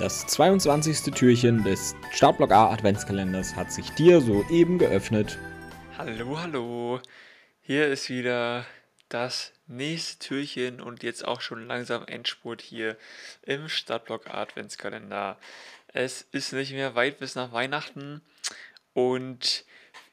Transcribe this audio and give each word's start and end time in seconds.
Das 0.00 0.26
22. 0.28 1.12
Türchen 1.12 1.62
des 1.62 1.94
Startblock 2.10 2.52
A 2.52 2.70
Adventskalenders 2.70 3.54
hat 3.54 3.70
sich 3.70 3.90
dir 3.90 4.22
soeben 4.22 4.78
geöffnet. 4.78 5.36
Hallo, 5.98 6.40
hallo. 6.40 7.02
Hier 7.60 7.86
ist 7.88 8.08
wieder 8.08 8.64
das 9.10 9.52
nächste 9.66 10.18
Türchen 10.26 10.80
und 10.80 11.02
jetzt 11.02 11.22
auch 11.22 11.42
schon 11.42 11.66
langsam 11.66 12.06
Endspurt 12.06 12.62
hier 12.62 12.96
im 13.42 13.68
Stadtblock 13.68 14.28
A 14.28 14.40
Adventskalender. 14.40 15.38
Es 15.88 16.22
ist 16.32 16.54
nicht 16.54 16.72
mehr 16.72 16.94
weit 16.94 17.18
bis 17.18 17.34
nach 17.34 17.52
Weihnachten 17.52 18.22
und 18.94 19.66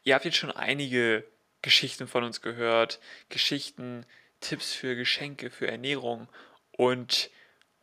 ihr 0.03 0.15
habt 0.15 0.25
jetzt 0.25 0.35
schon 0.35 0.51
einige 0.51 1.23
Geschichten 1.61 2.09
von 2.09 2.25
uns 2.25 2.41
gehört. 2.41 2.99
Geschichten, 3.29 4.05
Tipps 4.41 4.73
für 4.73 4.97
Geschenke, 4.97 5.49
für 5.49 5.69
Ernährung 5.69 6.27
und 6.73 7.29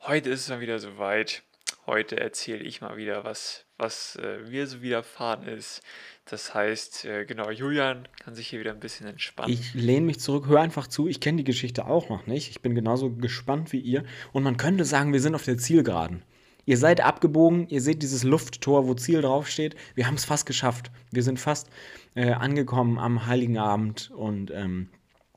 heute 0.00 0.28
ist 0.28 0.42
es 0.42 0.48
mal 0.50 0.60
wieder 0.60 0.78
soweit. 0.78 1.42
Heute 1.86 2.18
erzähle 2.18 2.64
ich 2.64 2.80
mal 2.80 2.96
wieder, 2.96 3.24
was, 3.24 3.66
was 3.76 4.16
äh, 4.16 4.38
mir 4.48 4.66
so 4.66 4.80
widerfahren 4.80 5.46
ist. 5.46 5.82
Das 6.24 6.54
heißt, 6.54 7.04
äh, 7.04 7.26
genau, 7.26 7.50
Julian 7.50 8.08
kann 8.22 8.34
sich 8.34 8.48
hier 8.48 8.60
wieder 8.60 8.72
ein 8.72 8.80
bisschen 8.80 9.06
entspannen. 9.06 9.52
Ich 9.52 9.74
lehne 9.74 10.06
mich 10.06 10.18
zurück, 10.18 10.46
hör 10.46 10.60
einfach 10.60 10.86
zu. 10.86 11.08
Ich 11.08 11.20
kenne 11.20 11.38
die 11.38 11.44
Geschichte 11.44 11.86
auch 11.86 12.08
noch 12.08 12.26
nicht. 12.26 12.48
Ich 12.48 12.62
bin 12.62 12.74
genauso 12.74 13.10
gespannt 13.10 13.72
wie 13.72 13.80
ihr. 13.80 14.04
Und 14.32 14.44
man 14.44 14.56
könnte 14.56 14.86
sagen, 14.86 15.12
wir 15.12 15.20
sind 15.20 15.34
auf 15.34 15.44
der 15.44 15.58
Zielgeraden. 15.58 16.22
Ihr 16.66 16.78
seid 16.78 17.02
abgebogen, 17.02 17.68
ihr 17.68 17.82
seht 17.82 18.02
dieses 18.02 18.24
Lufttor, 18.24 18.86
wo 18.86 18.94
Ziel 18.94 19.20
draufsteht. 19.20 19.76
Wir 19.94 20.06
haben 20.06 20.14
es 20.14 20.24
fast 20.24 20.46
geschafft. 20.46 20.90
Wir 21.10 21.22
sind 21.22 21.38
fast 21.38 21.68
äh, 22.14 22.32
angekommen 22.32 22.98
am 22.98 23.26
Heiligen 23.26 23.58
Abend 23.58 24.10
und 24.10 24.50
ähm, 24.50 24.88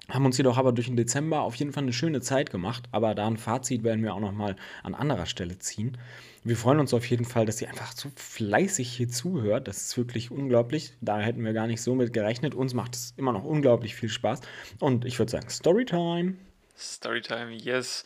haben 0.09 0.25
uns 0.25 0.38
jedoch 0.38 0.57
aber 0.57 0.71
durch 0.71 0.88
den 0.88 0.95
Dezember 0.95 1.41
auf 1.41 1.55
jeden 1.55 1.73
Fall 1.73 1.84
eine 1.84 1.93
schöne 1.93 2.21
Zeit 2.21 2.49
gemacht. 2.49 2.85
Aber 2.91 3.13
da 3.15 3.27
ein 3.27 3.38
Fazit 3.38 3.84
werden 3.84 4.03
wir 4.03 4.13
auch 4.13 4.20
noch 4.20 4.31
mal 4.31 4.55
an 4.84 4.95
anderer 4.95 5.25
Stelle 5.25 5.59
ziehen. 5.59 5.98
Wir 6.43 6.55
freuen 6.55 6.79
uns 6.79 6.93
auf 6.93 7.05
jeden 7.09 7.26
Fall, 7.26 7.45
dass 7.45 7.62
ihr 7.62 7.68
einfach 7.68 7.91
so 7.91 8.09
fleißig 8.15 8.90
hier 8.90 9.09
zuhört. 9.09 9.67
Das 9.67 9.77
ist 9.77 9.98
wirklich 9.98 10.32
unglaublich. 10.32 10.93
Da 11.01 11.20
hätten 11.20 11.43
wir 11.43 11.51
gar 11.51 11.67
nicht 11.67 11.82
so 11.82 11.93
mit 11.93 12.13
gerechnet. 12.13 12.55
Uns 12.55 12.73
macht 12.73 12.95
es 12.95 13.13
immer 13.17 13.34
noch 13.34 13.43
unglaublich 13.43 13.95
viel 13.95 14.09
Spaß. 14.09 14.40
Und 14.79 15.04
ich 15.04 15.20
würde 15.20 15.32
sagen, 15.32 15.49
Storytime. 15.49 16.35
Storytime, 16.77 17.51
yes. 17.51 18.05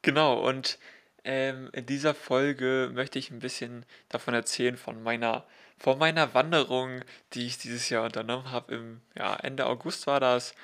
Genau, 0.00 0.46
und 0.48 0.78
ähm, 1.24 1.68
in 1.72 1.84
dieser 1.84 2.14
Folge 2.14 2.90
möchte 2.94 3.18
ich 3.18 3.30
ein 3.30 3.40
bisschen 3.40 3.84
davon 4.08 4.32
erzählen, 4.32 4.78
von 4.78 5.02
meiner, 5.02 5.44
von 5.76 5.98
meiner 5.98 6.32
Wanderung, 6.32 7.02
die 7.34 7.44
ich 7.44 7.58
dieses 7.58 7.90
Jahr 7.90 8.04
unternommen 8.04 8.50
habe. 8.50 8.74
Im 8.74 9.00
ja, 9.14 9.36
Ende 9.36 9.66
August 9.66 10.06
war 10.06 10.20
das. 10.20 10.54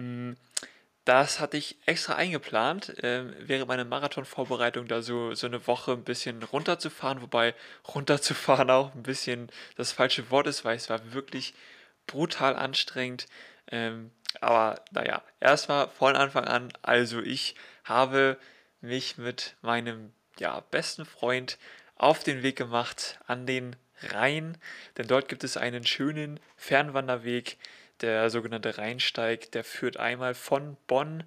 Hm, 0.00 0.36
das 1.04 1.40
hatte 1.40 1.56
ich 1.56 1.76
extra 1.86 2.14
eingeplant, 2.14 2.94
ähm, 3.02 3.34
während 3.38 3.68
meiner 3.68 3.84
Marathonvorbereitung 3.84 4.86
da 4.86 5.02
so, 5.02 5.34
so 5.34 5.46
eine 5.46 5.66
Woche 5.66 5.92
ein 5.92 6.04
bisschen 6.04 6.42
runterzufahren, 6.42 7.22
wobei 7.22 7.54
runterzufahren 7.94 8.70
auch 8.70 8.94
ein 8.94 9.02
bisschen 9.02 9.50
das 9.76 9.92
falsche 9.92 10.30
Wort 10.30 10.46
ist, 10.46 10.64
weil 10.64 10.76
es 10.76 10.88
war 10.90 11.12
wirklich 11.12 11.54
brutal 12.06 12.56
anstrengend. 12.56 13.26
Ähm, 13.70 14.10
aber 14.40 14.82
naja, 14.92 15.22
erstmal 15.40 15.88
von 15.88 16.16
Anfang 16.16 16.44
an, 16.44 16.72
also 16.82 17.20
ich 17.20 17.54
habe 17.84 18.38
mich 18.80 19.18
mit 19.18 19.56
meinem 19.62 20.12
ja, 20.38 20.60
besten 20.70 21.04
Freund 21.04 21.58
auf 21.96 22.22
den 22.22 22.42
Weg 22.42 22.56
gemacht 22.56 23.18
an 23.26 23.46
den 23.46 23.76
Rhein, 24.02 24.56
denn 24.96 25.08
dort 25.08 25.28
gibt 25.28 25.44
es 25.44 25.56
einen 25.56 25.84
schönen 25.84 26.40
Fernwanderweg, 26.56 27.58
der 28.02 28.30
sogenannte 28.30 28.78
Rheinsteig, 28.78 29.52
der 29.52 29.64
führt 29.64 29.96
einmal 29.96 30.34
von 30.34 30.76
Bonn 30.86 31.24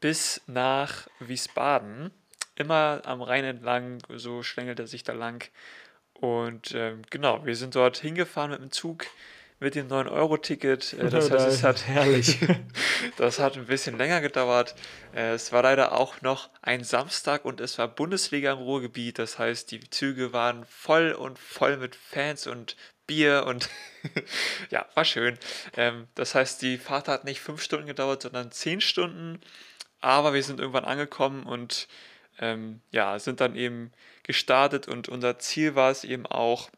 bis 0.00 0.42
nach 0.46 1.08
Wiesbaden. 1.20 2.10
Immer 2.56 3.02
am 3.04 3.22
Rhein 3.22 3.44
entlang, 3.44 3.98
so 4.08 4.42
schlängelt 4.42 4.78
er 4.78 4.86
sich 4.86 5.02
da 5.02 5.12
lang. 5.12 5.48
Und 6.14 6.74
ähm, 6.74 7.02
genau, 7.10 7.44
wir 7.44 7.56
sind 7.56 7.74
dort 7.74 7.98
hingefahren 7.98 8.52
mit 8.52 8.60
dem 8.60 8.70
Zug 8.70 9.06
mit 9.60 9.74
dem 9.74 9.88
9-Euro-Ticket. 9.88 10.92
Äh, 10.94 11.08
das 11.10 11.30
heißt, 11.30 11.46
es 11.46 11.62
hat, 11.62 11.86
herrlich. 11.86 12.38
das 13.16 13.38
hat 13.38 13.56
ein 13.56 13.66
bisschen 13.66 13.98
länger 13.98 14.20
gedauert. 14.20 14.74
Äh, 15.14 15.32
es 15.32 15.52
war 15.52 15.62
leider 15.62 15.92
auch 15.92 16.20
noch 16.22 16.50
ein 16.62 16.84
Samstag 16.84 17.44
und 17.44 17.60
es 17.60 17.78
war 17.78 17.88
Bundesliga 17.88 18.52
im 18.52 18.58
Ruhrgebiet. 18.58 19.18
Das 19.18 19.38
heißt, 19.38 19.70
die 19.70 19.80
Züge 19.90 20.32
waren 20.32 20.64
voll 20.66 21.12
und 21.12 21.38
voll 21.38 21.76
mit 21.76 21.96
Fans 21.96 22.46
und 22.46 22.76
Bier 23.06 23.44
und 23.46 23.68
ja, 24.70 24.86
war 24.94 25.04
schön. 25.04 25.38
Ähm, 25.76 26.08
das 26.14 26.34
heißt, 26.34 26.62
die 26.62 26.78
Fahrt 26.78 27.08
hat 27.08 27.24
nicht 27.24 27.40
fünf 27.40 27.62
Stunden 27.62 27.86
gedauert, 27.86 28.22
sondern 28.22 28.52
zehn 28.52 28.80
Stunden. 28.80 29.40
Aber 30.00 30.34
wir 30.34 30.42
sind 30.42 30.60
irgendwann 30.60 30.84
angekommen 30.84 31.44
und 31.44 31.88
ähm, 32.38 32.80
ja, 32.90 33.18
sind 33.18 33.40
dann 33.40 33.56
eben 33.56 33.92
gestartet 34.22 34.88
und 34.88 35.08
unser 35.08 35.38
Ziel 35.38 35.74
war 35.74 35.90
es 35.90 36.04
eben 36.04 36.26
auch, 36.26 36.70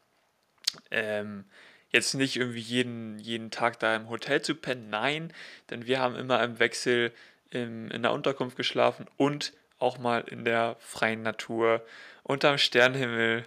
ähm, 0.91 1.45
jetzt 1.89 2.13
nicht 2.13 2.35
irgendwie 2.35 2.59
jeden, 2.59 3.17
jeden 3.19 3.51
Tag 3.51 3.79
da 3.79 3.95
im 3.95 4.09
Hotel 4.09 4.41
zu 4.41 4.55
pennen, 4.55 4.89
nein, 4.89 5.33
denn 5.69 5.87
wir 5.87 5.99
haben 5.99 6.15
immer 6.15 6.43
im 6.43 6.59
Wechsel 6.59 7.13
im, 7.49 7.89
in 7.91 8.03
der 8.03 8.11
Unterkunft 8.11 8.57
geschlafen 8.57 9.07
und 9.17 9.53
auch 9.79 9.97
mal 9.97 10.21
in 10.21 10.43
der 10.43 10.75
freien 10.79 11.23
Natur 11.23 11.85
unterm 12.23 12.57
Sternenhimmel 12.57 13.45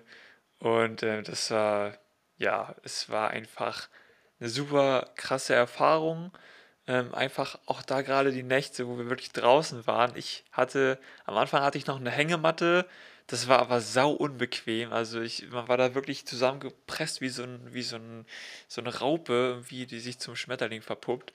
und 0.59 1.03
äh, 1.03 1.23
das 1.23 1.51
war 1.51 1.99
ja, 2.41 2.75
es 2.83 3.11
war 3.11 3.31
einfach 3.31 3.89
eine 4.41 4.49
super 4.49 5.11
krasse 5.15 5.55
Erfahrung. 5.55 6.33
Ähm, 6.87 7.15
einfach 7.15 7.59
auch 7.67 7.83
da 7.83 8.01
gerade 8.01 8.33
die 8.33 8.43
Nächte, 8.43 8.89
wo 8.89 8.97
wir 8.99 9.11
wirklich 9.11 9.31
draußen 9.33 9.87
waren. 9.87 10.17
Ich 10.17 10.45
hatte, 10.51 10.99
am 11.27 11.37
Anfang 11.37 11.63
hatte 11.63 11.77
ich 11.77 11.87
noch 11.87 12.01
eine 12.01 12.11
Hängematte, 12.11 12.87
das 13.31 13.47
war 13.47 13.61
aber 13.61 13.81
sau 13.81 14.11
unbequem. 14.11 14.93
Also 14.93 15.21
ich, 15.21 15.49
man 15.51 15.69
war 15.69 15.77
da 15.77 15.95
wirklich 15.95 16.27
zusammengepresst 16.27 17.21
wie 17.21 17.29
so, 17.29 17.45
ein, 17.45 17.61
wie 17.73 17.83
so, 17.83 17.95
ein, 17.95 18.27
so 18.67 18.81
eine 18.81 18.99
Raupe, 18.99 19.63
wie 19.69 19.87
die 19.87 20.01
sich 20.01 20.19
zum 20.19 20.35
Schmetterling 20.35 20.83
verpuppt. 20.83 21.33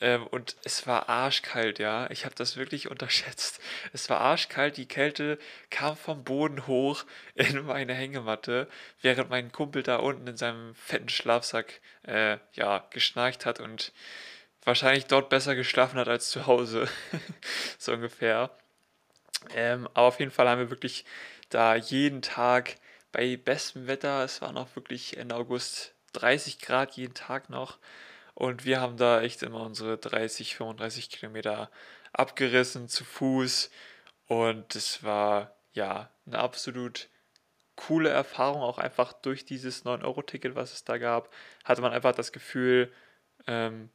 Ähm, 0.00 0.26
und 0.26 0.56
es 0.64 0.88
war 0.88 1.08
arschkalt, 1.08 1.78
ja. 1.78 2.10
Ich 2.10 2.24
habe 2.24 2.34
das 2.34 2.56
wirklich 2.56 2.90
unterschätzt. 2.90 3.60
Es 3.92 4.10
war 4.10 4.20
arschkalt, 4.20 4.76
die 4.76 4.88
Kälte 4.88 5.38
kam 5.70 5.96
vom 5.96 6.24
Boden 6.24 6.66
hoch 6.66 7.04
in 7.36 7.64
meine 7.64 7.94
Hängematte, 7.94 8.68
während 9.00 9.30
mein 9.30 9.52
Kumpel 9.52 9.84
da 9.84 9.96
unten 9.98 10.26
in 10.26 10.36
seinem 10.36 10.74
fetten 10.74 11.08
Schlafsack 11.08 11.80
äh, 12.02 12.38
ja, 12.54 12.84
geschnarcht 12.90 13.46
hat 13.46 13.60
und 13.60 13.92
wahrscheinlich 14.64 15.06
dort 15.06 15.28
besser 15.28 15.54
geschlafen 15.54 16.00
hat 16.00 16.08
als 16.08 16.28
zu 16.28 16.48
Hause. 16.48 16.88
so 17.78 17.92
ungefähr. 17.92 18.50
Ähm, 19.54 19.86
aber 19.94 20.08
auf 20.08 20.18
jeden 20.18 20.32
Fall 20.32 20.48
haben 20.48 20.58
wir 20.58 20.70
wirklich 20.70 21.04
da 21.48 21.74
jeden 21.76 22.22
Tag 22.22 22.76
bei 23.12 23.36
bestem 23.36 23.86
Wetter, 23.86 24.24
es 24.24 24.42
war 24.42 24.52
noch 24.52 24.74
wirklich 24.76 25.16
Ende 25.16 25.34
August 25.36 25.94
30 26.12 26.58
Grad 26.60 26.96
jeden 26.96 27.14
Tag 27.14 27.50
noch. 27.50 27.78
Und 28.34 28.64
wir 28.64 28.80
haben 28.80 28.96
da 28.96 29.22
echt 29.22 29.42
immer 29.42 29.62
unsere 29.62 29.96
30, 29.96 30.56
35 30.56 31.10
Kilometer 31.10 31.70
abgerissen 32.12 32.88
zu 32.88 33.04
Fuß. 33.04 33.70
Und 34.26 34.74
es 34.74 35.02
war 35.02 35.56
ja 35.72 36.10
eine 36.26 36.38
absolut 36.38 37.08
coole 37.76 38.10
Erfahrung, 38.10 38.62
auch 38.62 38.78
einfach 38.78 39.12
durch 39.12 39.44
dieses 39.44 39.84
9-Euro-Ticket, 39.84 40.54
was 40.54 40.72
es 40.72 40.84
da 40.84 40.98
gab, 40.98 41.32
hatte 41.64 41.82
man 41.82 41.92
einfach 41.92 42.14
das 42.14 42.32
Gefühl, 42.32 42.92
ähm, 43.46 43.90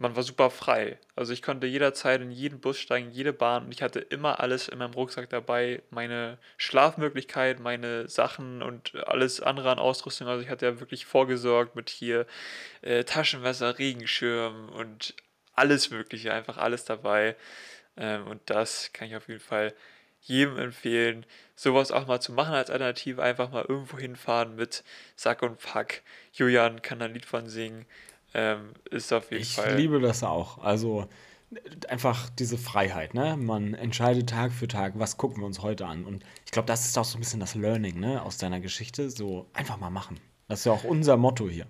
man 0.00 0.16
war 0.16 0.22
super 0.22 0.50
frei. 0.50 0.98
Also 1.14 1.32
ich 1.34 1.42
konnte 1.42 1.66
jederzeit 1.66 2.22
in 2.22 2.30
jeden 2.30 2.60
Bus 2.60 2.78
steigen, 2.78 3.10
jede 3.10 3.34
Bahn 3.34 3.66
und 3.66 3.72
ich 3.72 3.82
hatte 3.82 4.00
immer 4.00 4.40
alles 4.40 4.68
in 4.68 4.78
meinem 4.78 4.94
Rucksack 4.94 5.28
dabei, 5.28 5.82
meine 5.90 6.38
Schlafmöglichkeit, 6.56 7.60
meine 7.60 8.08
Sachen 8.08 8.62
und 8.62 8.94
alles 9.06 9.42
andere 9.42 9.70
an 9.70 9.78
Ausrüstung. 9.78 10.26
Also 10.26 10.42
ich 10.42 10.48
hatte 10.48 10.66
ja 10.66 10.80
wirklich 10.80 11.04
vorgesorgt 11.04 11.76
mit 11.76 11.90
hier 11.90 12.26
äh, 12.80 13.04
Taschenmesser, 13.04 13.78
Regenschirm 13.78 14.70
und 14.70 15.14
alles 15.54 15.90
Mögliche, 15.90 16.32
einfach 16.32 16.56
alles 16.56 16.86
dabei. 16.86 17.36
Ähm, 17.98 18.26
und 18.26 18.40
das 18.46 18.92
kann 18.94 19.08
ich 19.08 19.16
auf 19.16 19.28
jeden 19.28 19.40
Fall 19.40 19.74
jedem 20.22 20.58
empfehlen, 20.58 21.26
sowas 21.54 21.92
auch 21.92 22.06
mal 22.06 22.20
zu 22.20 22.32
machen 22.32 22.54
als 22.54 22.70
Alternative, 22.70 23.22
einfach 23.22 23.50
mal 23.50 23.64
irgendwo 23.68 23.98
hinfahren 23.98 24.56
mit 24.56 24.82
Sack 25.16 25.42
und 25.42 25.58
Pack. 25.58 26.02
Julian 26.32 26.80
kann 26.82 27.02
ein 27.02 27.12
Lied 27.12 27.24
von 27.26 27.48
singen. 27.48 27.86
Ähm, 28.34 28.72
ist 28.90 29.12
auf 29.12 29.30
jeden 29.30 29.42
ich 29.42 29.54
Fall. 29.54 29.70
Ich 29.70 29.76
liebe 29.76 30.00
das 30.00 30.22
auch. 30.22 30.58
Also 30.58 31.08
einfach 31.88 32.30
diese 32.30 32.58
Freiheit, 32.58 33.14
ne? 33.14 33.36
Man 33.36 33.74
entscheidet 33.74 34.28
Tag 34.28 34.52
für 34.52 34.68
Tag, 34.68 34.94
was 34.96 35.16
gucken 35.16 35.42
wir 35.42 35.46
uns 35.46 35.62
heute 35.62 35.86
an. 35.86 36.04
Und 36.04 36.24
ich 36.44 36.52
glaube, 36.52 36.66
das 36.66 36.86
ist 36.86 36.96
auch 36.96 37.04
so 37.04 37.18
ein 37.18 37.20
bisschen 37.20 37.40
das 37.40 37.54
Learning, 37.54 37.98
ne, 37.98 38.22
aus 38.22 38.38
deiner 38.38 38.60
Geschichte. 38.60 39.10
So 39.10 39.46
einfach 39.52 39.76
mal 39.78 39.90
machen. 39.90 40.20
Das 40.48 40.60
ist 40.60 40.64
ja 40.66 40.72
auch 40.72 40.84
unser 40.84 41.16
Motto 41.16 41.48
hier. 41.48 41.66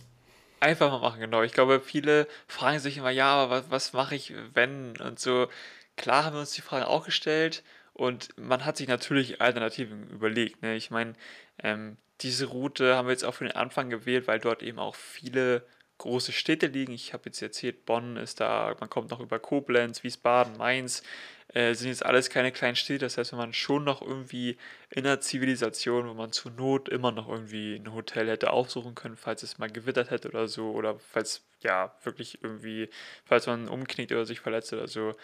Einfach 0.61 0.91
mal 0.91 1.01
machen, 1.01 1.21
genau. 1.21 1.43
Ich 1.43 1.53
glaube, 1.53 1.81
viele 1.81 2.27
fragen 2.47 2.79
sich 2.79 2.99
immer, 2.99 3.11
ja, 3.11 3.33
aber 3.33 3.51
was, 3.51 3.71
was 3.71 3.93
mache 3.95 4.15
ich, 4.15 4.35
wenn? 4.53 4.95
Und 4.99 5.19
so, 5.19 5.49
klar 5.97 6.25
haben 6.25 6.35
wir 6.35 6.41
uns 6.41 6.53
die 6.53 6.61
Fragen 6.61 6.85
auch 6.85 7.07
gestellt 7.07 7.63
und 7.95 8.29
man 8.39 8.67
hat 8.67 8.77
sich 8.77 8.87
natürlich 8.87 9.41
Alternativen 9.41 10.09
überlegt. 10.11 10.63
Ne? 10.63 10.77
Ich 10.77 10.91
meine, 10.91 11.15
ähm, 11.63 11.97
diese 12.21 12.47
Route 12.47 12.97
haben 12.97 13.09
wir 13.09 13.13
jetzt 13.13 13.25
auch 13.25 13.35
für 13.35 13.45
den 13.45 13.57
Anfang 13.57 13.89
gewählt, 13.89 14.27
weil 14.27 14.39
dort 14.39 14.63
eben 14.63 14.79
auch 14.79 14.95
viele 14.95 15.67
große 16.01 16.33
Städte 16.33 16.67
liegen. 16.67 16.93
Ich 16.93 17.13
habe 17.13 17.25
jetzt 17.27 17.41
erzählt, 17.43 17.85
Bonn 17.87 18.17
ist 18.17 18.41
da, 18.41 18.75
man 18.81 18.91
kommt 18.91 19.11
noch 19.11 19.21
über 19.21 19.39
Koblenz, 19.39 20.03
Wiesbaden, 20.03 20.57
Mainz, 20.57 21.03
äh, 21.49 21.75
sind 21.75 21.89
jetzt 21.89 22.05
alles 22.05 22.31
keine 22.31 22.53
kleinen 22.53 22.77
Städte. 22.77 23.05
Das 23.05 23.19
heißt, 23.19 23.33
wenn 23.33 23.39
man 23.39 23.53
schon 23.53 23.85
noch 23.85 24.01
irgendwie 24.03 24.57
in 24.91 25.07
einer 25.07 25.21
Zivilisation, 25.21 26.09
wo 26.09 26.15
man 26.15 26.33
zur 26.33 26.53
Not 26.53 26.89
immer 26.89 27.13
noch 27.13 27.29
irgendwie 27.29 27.77
ein 27.77 27.93
Hotel 27.93 28.29
hätte 28.29 28.51
aufsuchen 28.51 28.95
können, 28.95 29.17
falls 29.17 29.43
es 29.43 29.59
mal 29.59 29.71
gewittert 29.71 30.11
hätte 30.11 30.29
oder 30.29 30.49
so, 30.49 30.73
oder 30.73 30.99
falls 30.99 31.45
ja 31.61 31.95
wirklich 32.03 32.43
irgendwie, 32.43 32.89
falls 33.25 33.47
man 33.47 33.69
umknickt 33.69 34.13
oder 34.13 34.27
sich 34.27 34.41
verletzt 34.41 34.73
oder 34.73 34.89
so. 34.89 35.15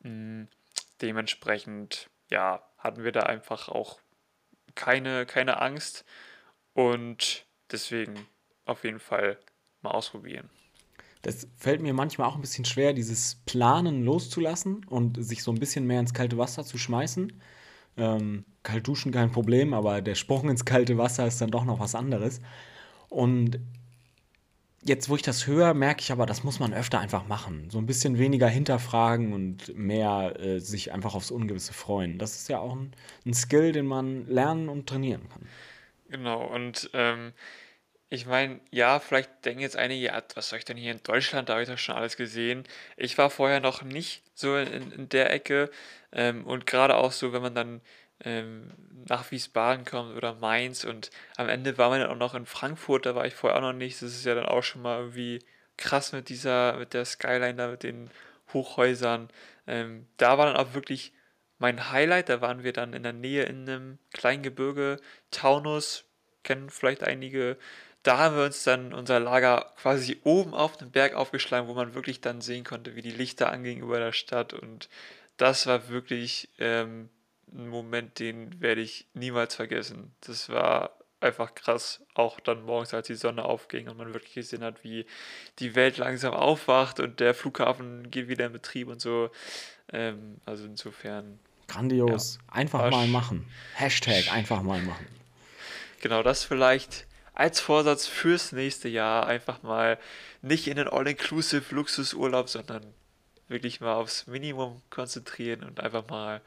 Mh, 0.00 0.10
hm, 0.10 0.48
dementsprechend, 1.00 2.10
ja, 2.30 2.62
hatten 2.78 3.04
wir 3.04 3.12
da 3.12 3.20
einfach 3.20 3.68
auch 3.68 4.00
keine, 4.74 5.26
keine 5.26 5.60
Angst 5.60 6.04
und 6.72 7.46
deswegen 7.70 8.28
auf 8.64 8.84
jeden 8.84 9.00
Fall 9.00 9.38
mal 9.84 9.92
ausprobieren. 9.92 10.50
Das 11.22 11.48
fällt 11.56 11.80
mir 11.80 11.94
manchmal 11.94 12.28
auch 12.28 12.34
ein 12.34 12.42
bisschen 12.42 12.66
schwer, 12.66 12.92
dieses 12.92 13.36
Planen 13.46 14.04
loszulassen 14.04 14.84
und 14.84 15.24
sich 15.24 15.42
so 15.42 15.52
ein 15.52 15.58
bisschen 15.58 15.86
mehr 15.86 16.00
ins 16.00 16.12
kalte 16.12 16.36
Wasser 16.36 16.64
zu 16.64 16.76
schmeißen. 16.76 17.32
Ähm, 17.96 18.44
kalt 18.62 18.86
duschen 18.86 19.12
kein 19.12 19.30
Problem, 19.30 19.72
aber 19.72 20.02
der 20.02 20.16
Sprung 20.16 20.50
ins 20.50 20.64
kalte 20.64 20.98
Wasser 20.98 21.26
ist 21.26 21.40
dann 21.40 21.50
doch 21.50 21.64
noch 21.64 21.80
was 21.80 21.94
anderes. 21.94 22.40
Und 23.08 23.58
jetzt, 24.82 25.08
wo 25.08 25.16
ich 25.16 25.22
das 25.22 25.46
höre, 25.46 25.72
merke 25.74 26.02
ich 26.02 26.12
aber, 26.12 26.26
das 26.26 26.44
muss 26.44 26.60
man 26.60 26.74
öfter 26.74 27.00
einfach 27.00 27.26
machen. 27.26 27.70
So 27.70 27.78
ein 27.78 27.86
bisschen 27.86 28.18
weniger 28.18 28.48
hinterfragen 28.48 29.32
und 29.32 29.74
mehr 29.76 30.38
äh, 30.38 30.60
sich 30.60 30.92
einfach 30.92 31.14
aufs 31.14 31.30
Ungewisse 31.30 31.72
freuen. 31.72 32.18
Das 32.18 32.36
ist 32.36 32.48
ja 32.48 32.58
auch 32.58 32.76
ein, 32.76 32.92
ein 33.24 33.34
Skill, 33.34 33.72
den 33.72 33.86
man 33.86 34.26
lernen 34.28 34.68
und 34.68 34.86
trainieren 34.86 35.28
kann. 35.30 35.46
Genau, 36.10 36.44
und 36.46 36.90
ähm, 36.92 37.32
ich 38.14 38.26
meine, 38.26 38.60
ja, 38.70 39.00
vielleicht 39.00 39.44
denken 39.44 39.60
jetzt 39.60 39.76
einige, 39.76 40.04
ja, 40.06 40.22
was 40.34 40.48
soll 40.48 40.58
ich 40.58 40.64
denn 40.64 40.76
hier 40.76 40.92
in 40.92 41.02
Deutschland? 41.02 41.48
Da 41.48 41.54
habe 41.54 41.62
ich 41.62 41.68
doch 41.68 41.78
schon 41.78 41.96
alles 41.96 42.16
gesehen. 42.16 42.64
Ich 42.96 43.18
war 43.18 43.30
vorher 43.30 43.60
noch 43.60 43.82
nicht 43.82 44.22
so 44.34 44.56
in, 44.56 44.92
in 44.92 45.08
der 45.08 45.32
Ecke. 45.32 45.70
Ähm, 46.12 46.46
und 46.46 46.66
gerade 46.66 46.96
auch 46.96 47.12
so, 47.12 47.32
wenn 47.32 47.42
man 47.42 47.54
dann 47.54 47.80
ähm, 48.24 48.72
nach 49.08 49.30
Wiesbaden 49.30 49.84
kommt 49.84 50.16
oder 50.16 50.34
Mainz 50.34 50.84
und 50.84 51.10
am 51.36 51.48
Ende 51.48 51.76
war 51.76 51.90
man 51.90 52.00
dann 52.00 52.10
auch 52.10 52.16
noch 52.16 52.34
in 52.34 52.46
Frankfurt, 52.46 53.06
da 53.06 53.14
war 53.14 53.26
ich 53.26 53.34
vorher 53.34 53.58
auch 53.58 53.62
noch 53.62 53.72
nicht. 53.72 54.00
Das 54.00 54.10
ist 54.14 54.24
ja 54.24 54.34
dann 54.34 54.46
auch 54.46 54.62
schon 54.62 54.82
mal 54.82 54.98
irgendwie 54.98 55.40
krass 55.76 56.12
mit 56.12 56.28
dieser, 56.28 56.76
mit 56.78 56.94
der 56.94 57.04
Skyline 57.04 57.56
da, 57.56 57.68
mit 57.68 57.82
den 57.82 58.10
Hochhäusern. 58.52 59.28
Ähm, 59.66 60.06
da 60.16 60.38
war 60.38 60.46
dann 60.46 60.56
auch 60.56 60.74
wirklich 60.74 61.12
mein 61.58 61.90
Highlight. 61.90 62.28
Da 62.28 62.40
waren 62.40 62.62
wir 62.62 62.72
dann 62.72 62.92
in 62.92 63.02
der 63.02 63.12
Nähe 63.12 63.44
in 63.44 63.68
einem 63.68 63.98
kleinen 64.12 64.42
Gebirge, 64.42 65.00
Taunus, 65.30 66.04
kennen 66.44 66.70
vielleicht 66.70 67.02
einige 67.02 67.56
da 68.04 68.18
haben 68.18 68.36
wir 68.36 68.44
uns 68.44 68.62
dann 68.62 68.92
unser 68.92 69.18
Lager 69.18 69.72
quasi 69.76 70.20
oben 70.24 70.54
auf 70.54 70.76
dem 70.76 70.90
Berg 70.90 71.14
aufgeschlagen, 71.14 71.68
wo 71.68 71.74
man 71.74 71.94
wirklich 71.94 72.20
dann 72.20 72.42
sehen 72.42 72.62
konnte, 72.62 72.94
wie 72.94 73.02
die 73.02 73.10
Lichter 73.10 73.50
angingen 73.50 73.82
über 73.82 73.98
der 73.98 74.12
Stadt. 74.12 74.52
Und 74.52 74.90
das 75.38 75.66
war 75.66 75.88
wirklich 75.88 76.50
ähm, 76.58 77.08
ein 77.52 77.68
Moment, 77.68 78.18
den 78.18 78.60
werde 78.60 78.82
ich 78.82 79.06
niemals 79.14 79.54
vergessen. 79.54 80.14
Das 80.20 80.50
war 80.50 80.98
einfach 81.20 81.54
krass, 81.54 82.02
auch 82.12 82.40
dann 82.40 82.62
morgens, 82.64 82.92
als 82.92 83.06
die 83.06 83.14
Sonne 83.14 83.46
aufging 83.46 83.88
und 83.88 83.96
man 83.96 84.12
wirklich 84.12 84.34
gesehen 84.34 84.62
hat, 84.62 84.84
wie 84.84 85.06
die 85.58 85.74
Welt 85.74 85.96
langsam 85.96 86.34
aufwacht 86.34 87.00
und 87.00 87.20
der 87.20 87.32
Flughafen 87.32 88.10
geht 88.10 88.28
wieder 88.28 88.44
in 88.44 88.52
Betrieb 88.52 88.88
und 88.88 89.00
so. 89.00 89.30
Ähm, 89.90 90.36
also 90.44 90.66
insofern. 90.66 91.38
Grandios. 91.68 92.38
Ja, 92.48 92.54
einfach 92.54 92.90
mal 92.90 93.06
machen. 93.06 93.48
Hashtag 93.74 94.30
einfach 94.30 94.60
mal 94.60 94.82
machen. 94.82 95.06
Genau, 96.02 96.22
das 96.22 96.44
vielleicht 96.44 97.06
als 97.34 97.60
Vorsatz 97.60 98.06
fürs 98.06 98.52
nächste 98.52 98.88
Jahr 98.88 99.26
einfach 99.26 99.62
mal 99.62 99.98
nicht 100.42 100.68
in 100.68 100.76
den 100.76 100.88
All-Inclusive 100.88 101.74
Luxusurlaub, 101.74 102.48
sondern 102.48 102.82
wirklich 103.48 103.80
mal 103.80 103.94
aufs 103.94 104.26
Minimum 104.26 104.80
konzentrieren 104.90 105.64
und 105.64 105.80
einfach 105.80 106.08
mal 106.08 106.40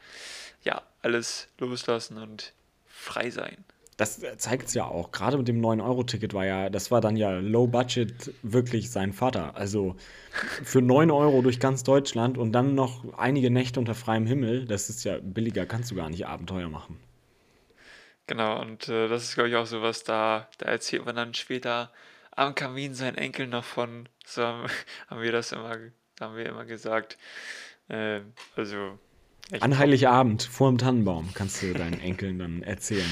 ja 0.64 0.82
alles 1.02 1.48
loslassen 1.58 2.18
und 2.18 2.52
frei 2.86 3.30
sein. 3.30 3.64
Das 3.98 4.20
zeigt 4.36 4.68
es 4.68 4.74
ja 4.74 4.84
auch. 4.84 5.10
Gerade 5.10 5.36
mit 5.36 5.48
dem 5.48 5.60
9-Euro-Ticket 5.60 6.32
war 6.32 6.46
ja, 6.46 6.70
das 6.70 6.92
war 6.92 7.00
dann 7.00 7.16
ja 7.16 7.32
Low 7.32 7.66
Budget 7.66 8.32
wirklich 8.42 8.90
sein 8.90 9.12
Vater. 9.12 9.56
Also 9.56 9.96
für 10.62 10.80
9 10.80 11.10
Euro 11.10 11.42
durch 11.42 11.58
ganz 11.58 11.82
Deutschland 11.82 12.38
und 12.38 12.52
dann 12.52 12.76
noch 12.76 13.18
einige 13.18 13.50
Nächte 13.50 13.80
unter 13.80 13.96
freiem 13.96 14.24
Himmel, 14.24 14.66
das 14.66 14.88
ist 14.88 15.02
ja 15.02 15.18
billiger, 15.20 15.66
kannst 15.66 15.90
du 15.90 15.96
gar 15.96 16.10
nicht 16.10 16.26
Abenteuer 16.28 16.68
machen. 16.68 17.00
Genau, 18.28 18.60
und 18.60 18.90
äh, 18.90 19.08
das 19.08 19.24
ist, 19.24 19.34
glaube 19.34 19.48
ich, 19.48 19.56
auch 19.56 19.66
so 19.66 19.80
was, 19.80 20.04
da, 20.04 20.48
da 20.58 20.66
erzählt 20.66 21.04
man 21.06 21.16
dann 21.16 21.32
später 21.32 21.90
am 22.30 22.54
Kamin 22.54 22.94
seinen 22.94 23.16
Enkeln 23.16 23.50
noch 23.50 23.64
von. 23.64 24.06
So 24.24 24.44
haben, 24.44 24.68
haben 25.08 25.22
wir 25.22 25.32
das 25.32 25.50
immer, 25.50 25.76
haben 26.20 26.36
wir 26.36 26.46
immer 26.46 26.66
gesagt. 26.66 27.16
Äh, 27.88 28.20
also. 28.54 28.98
An 29.60 29.78
Heiligabend 29.78 30.42
vor 30.42 30.70
dem 30.70 30.76
Tannenbaum 30.76 31.30
kannst 31.32 31.62
du 31.62 31.72
deinen 31.72 32.00
Enkeln 32.02 32.38
dann 32.38 32.62
erzählen. 32.62 33.10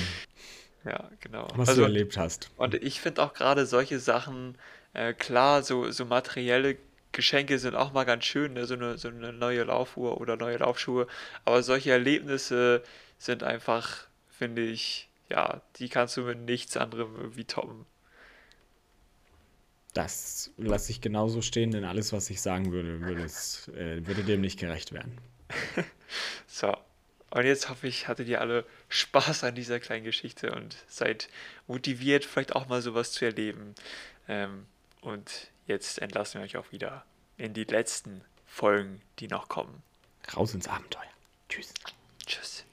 Ja, 0.85 1.11
genau. 1.21 1.49
Was 1.55 1.71
also, 1.71 1.81
du 1.81 1.87
erlebt 1.87 2.19
hast. 2.19 2.51
Und 2.59 2.75
ich 2.75 3.01
finde 3.01 3.23
auch 3.23 3.33
gerade 3.33 3.65
solche 3.65 3.99
Sachen, 3.99 4.59
äh, 4.93 5.15
klar, 5.15 5.63
so, 5.63 5.91
so 5.91 6.05
materielle 6.05 6.77
Geschenke 7.13 7.59
sind 7.59 7.75
auch 7.75 7.95
mal 7.95 8.05
ganz 8.05 8.27
schön, 8.27 8.53
ne? 8.53 8.67
so, 8.67 8.75
eine, 8.75 8.99
so 8.99 9.09
eine 9.09 9.33
neue 9.33 9.65
Laufuhr 9.65 10.21
oder 10.21 10.37
neue 10.37 10.59
Laufschuhe. 10.59 11.07
Aber 11.47 11.63
solche 11.63 11.91
Erlebnisse 11.91 12.83
sind 13.17 13.43
einfach 13.43 14.07
finde 14.39 14.63
ich, 14.63 15.09
ja, 15.29 15.63
die 15.77 15.89
kannst 15.89 16.17
du 16.17 16.23
mit 16.23 16.39
nichts 16.41 16.77
anderem 16.77 17.17
irgendwie 17.17 17.45
toppen. 17.45 17.87
Das 19.95 20.51
lasse 20.59 20.93
ich 20.93 21.01
genauso 21.01 21.41
stehen, 21.41 21.71
denn 21.71 21.85
alles, 21.85 22.13
was 22.13 22.29
ich 22.29 22.43
sagen 22.43 22.71
würde, 22.71 23.01
würde, 23.01 23.23
es, 23.23 23.69
äh, 23.69 24.07
würde 24.07 24.25
dem 24.25 24.43
nicht 24.43 24.59
gerecht 24.59 24.93
werden. 24.93 25.19
so, 26.47 26.77
und 27.31 27.45
jetzt 27.45 27.71
hoffe 27.71 27.89
ich, 27.89 28.07
hattet 28.07 28.29
ihr 28.29 28.41
alle 28.41 28.67
Spaß 28.89 29.45
an 29.45 29.55
dieser 29.55 29.81
kleinen 29.81 30.05
Geschichte 30.05 30.53
und 30.53 30.77
seid 30.87 31.29
motiviert, 31.67 32.25
vielleicht 32.25 32.55
auch 32.55 32.69
mal 32.69 32.83
sowas 32.83 33.13
zu 33.13 33.25
erleben. 33.25 33.75
Ähm, 34.29 34.67
und 35.01 35.51
jetzt 35.67 35.99
entlassen 35.99 36.41
wir 36.41 36.45
euch 36.45 36.57
auch 36.59 36.73
wieder 36.73 37.05
in 37.39 37.55
die 37.55 37.65
letzten 37.65 38.21
Folgen, 38.47 39.01
die 39.19 39.29
noch 39.29 39.49
kommen. 39.49 39.83
Raus 40.37 40.53
ins 40.53 40.69
Abenteuer. 40.69 41.03
Tschüss. 41.49 41.73
Tschüss. 42.27 42.66